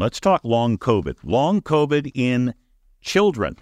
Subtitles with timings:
[0.00, 1.16] Let's talk long COVID.
[1.24, 2.54] Long COVID in
[3.02, 3.56] children.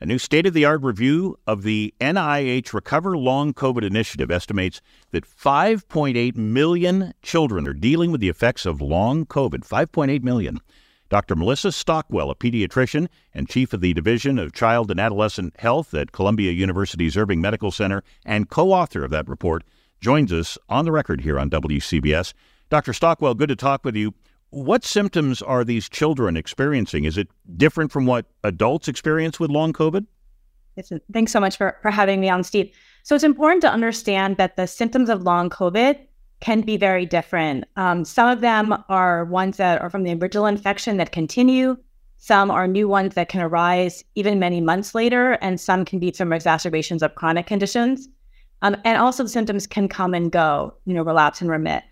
[0.00, 4.80] A new state of the art review of the NIH Recover Long COVID initiative estimates
[5.10, 9.66] that 5.8 million children are dealing with the effects of long COVID.
[9.66, 10.60] 5.8 million.
[11.08, 11.34] Dr.
[11.34, 16.12] Melissa Stockwell, a pediatrician and chief of the Division of Child and Adolescent Health at
[16.12, 19.64] Columbia University's Irving Medical Center and co author of that report,
[20.00, 22.32] joins us on the record here on WCBS.
[22.68, 22.92] Dr.
[22.92, 24.14] Stockwell, good to talk with you.
[24.50, 27.04] What symptoms are these children experiencing?
[27.04, 30.06] Is it different from what adults experience with long COVID?
[31.12, 32.72] Thanks so much for, for having me on, Steve.
[33.02, 35.98] So it's important to understand that the symptoms of long COVID
[36.40, 37.64] can be very different.
[37.76, 41.76] Um, some of them are ones that are from the original infection that continue.
[42.16, 46.10] Some are new ones that can arise even many months later, and some can be
[46.10, 48.08] from exacerbations of chronic conditions.
[48.62, 51.82] Um, and also, the symptoms can come and go, you know, relapse and remit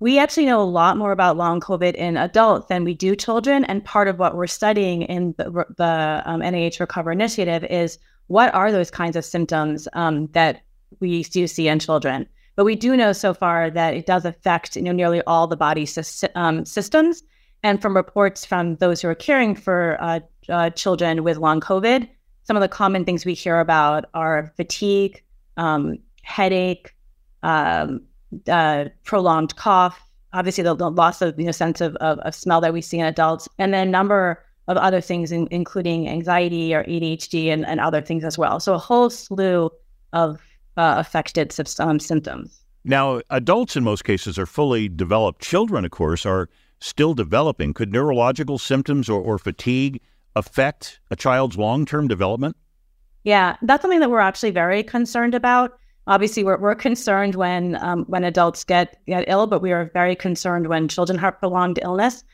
[0.00, 3.64] we actually know a lot more about long COVID in adults than we do children.
[3.64, 8.54] And part of what we're studying in the, the um, NIH Recover Initiative is what
[8.54, 10.62] are those kinds of symptoms um, that
[11.00, 12.28] we do see in children.
[12.54, 15.56] But we do know so far that it does affect you know, nearly all the
[15.56, 17.22] body sy- um, systems.
[17.62, 22.08] And from reports from those who are caring for uh, uh, children with long COVID,
[22.44, 25.22] some of the common things we hear about are fatigue,
[25.56, 26.94] um, headache,
[27.42, 28.02] um,
[28.48, 30.00] uh, prolonged cough,
[30.32, 32.98] obviously the, the, loss of you know sense of, of, of, smell that we see
[32.98, 37.64] in adults, and then a number of other things, in, including anxiety or ADHD and,
[37.66, 38.60] and other things as well.
[38.60, 39.70] So a whole slew
[40.12, 40.40] of
[40.76, 42.62] uh, affected um, symptoms.
[42.84, 45.42] Now, adults in most cases are fully developed.
[45.42, 46.48] Children, of course, are
[46.80, 47.74] still developing.
[47.74, 50.00] Could neurological symptoms or, or fatigue
[50.36, 52.56] affect a child's long term development?
[53.24, 58.04] Yeah, that's something that we're actually very concerned about obviously we're, we're concerned when um,
[58.08, 62.24] when adults get get ill, but we are very concerned when children have prolonged illness.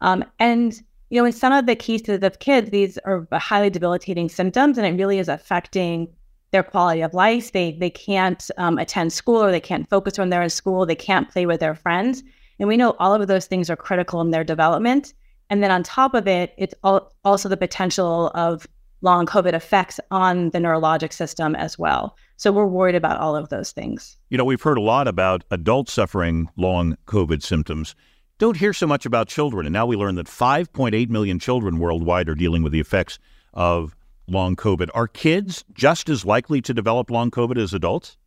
[0.00, 4.28] Um, and you know, in some of the cases of kids, these are highly debilitating
[4.28, 6.08] symptoms, and it really is affecting
[6.52, 7.52] their quality of life.
[7.52, 10.86] They they can't um, attend school, or they can't focus when they're in school.
[10.86, 12.22] They can't play with their friends,
[12.58, 15.12] and we know all of those things are critical in their development.
[15.48, 18.66] And then on top of it, it's also the potential of
[19.00, 22.16] long COVID effects on the neurologic system as well.
[22.36, 24.16] So we're worried about all of those things.
[24.28, 27.94] You know, we've heard a lot about adults suffering long COVID symptoms.
[28.38, 29.66] Don't hear so much about children.
[29.66, 33.18] And now we learn that 5.8 million children worldwide are dealing with the effects
[33.54, 33.96] of
[34.28, 34.90] long COVID.
[34.94, 38.18] Are kids just as likely to develop long COVID as adults?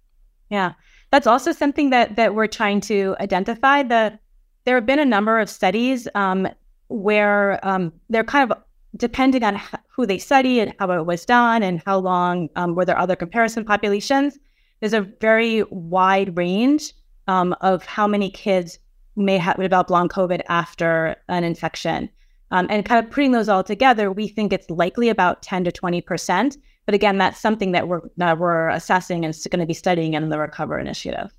[0.49, 0.73] Yeah,
[1.11, 3.83] that's also something that that we're trying to identify.
[3.83, 4.19] That
[4.65, 6.47] there have been a number of studies um,
[6.87, 8.57] where um, they're kind of
[8.95, 12.85] depending on who they study and how it was done and how long um, were
[12.85, 14.37] there other comparison populations,
[14.79, 16.93] there's a very wide range
[17.27, 18.79] um, of how many kids
[19.15, 22.09] may have developed long COVID after an infection.
[22.51, 25.71] Um, and kind of putting those all together, we think it's likely about 10 to
[25.71, 26.57] 20 percent.
[26.85, 30.29] But again, that's something that we're that we're assessing and going to be studying in
[30.29, 31.31] the Recover Initiative.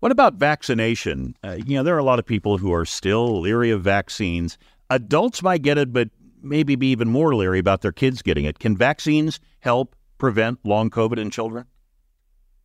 [0.00, 1.36] What about vaccination?
[1.44, 4.58] Uh, you know, there are a lot of people who are still leery of vaccines.
[4.90, 6.10] Adults might get it, but
[6.42, 8.58] maybe be even more leery about their kids getting it.
[8.58, 11.66] Can vaccines help prevent long COVID in children?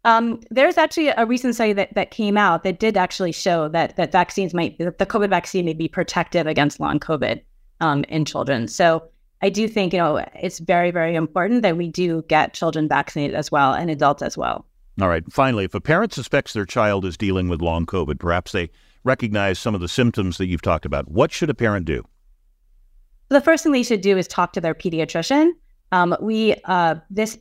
[0.03, 3.95] Um, there's actually a recent study that, that came out that did actually show that
[3.97, 7.41] that vaccines might the COVID vaccine may be protective against long COVID
[7.81, 8.67] um, in children.
[8.67, 9.03] So
[9.43, 13.35] I do think you know it's very very important that we do get children vaccinated
[13.35, 14.65] as well and adults as well.
[14.99, 15.23] All right.
[15.31, 18.69] Finally, if a parent suspects their child is dealing with long COVID, perhaps they
[19.03, 21.09] recognize some of the symptoms that you've talked about.
[21.09, 22.03] What should a parent do?
[23.31, 25.51] The first thing they should do is talk to their pediatrician.
[25.91, 27.37] Um, we uh, this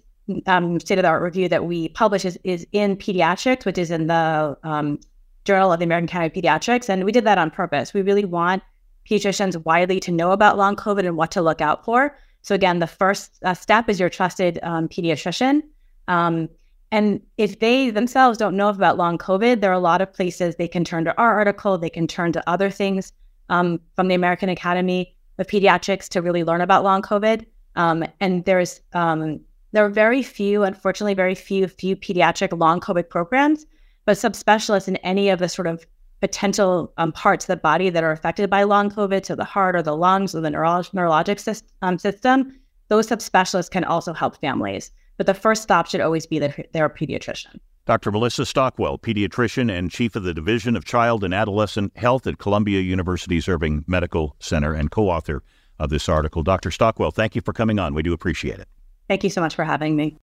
[0.47, 3.91] um, state of the art review that we publish is, is in pediatrics, which is
[3.91, 4.99] in the um,
[5.45, 7.95] Journal of the American Academy of Pediatrics, and we did that on purpose.
[7.95, 8.63] We really want
[9.09, 12.17] pediatricians widely to know about long COVID and what to look out for.
[12.43, 15.63] So again, the first uh, step is your trusted um, pediatrician.
[16.09, 16.49] Um,
[16.93, 20.57] and if they themselves don't know about long COVID, there are a lot of places
[20.57, 23.13] they can turn to our article, they can turn to other things
[23.49, 27.45] um, from the American Academy of pediatrics to really learn about long COVID.
[27.75, 29.41] Um, and there's um,
[29.73, 33.67] there are very few, unfortunately, very few few pediatric long COVID programs,
[34.05, 35.87] but subspecialists in any of the sort of
[36.21, 39.75] potential um, parts of the body that are affected by long COVID, so the heart
[39.75, 42.55] or the lungs or the neuro- neurologic sy- um, system,
[42.89, 44.91] those subspecialists can also help families.
[45.17, 47.59] But the first stop should always be their, their pediatrician.
[47.87, 48.13] Dr.
[48.13, 52.81] Melissa Stockwell, pediatrician and chief of the Division of Child and Adolescent Health at Columbia
[52.81, 55.43] University's Irving Medical Center and co author
[55.79, 56.43] of this article.
[56.43, 56.71] Dr.
[56.71, 57.95] Stockwell, thank you for coming on.
[57.95, 58.69] We do appreciate it.
[59.09, 60.19] Thank you so much for having me.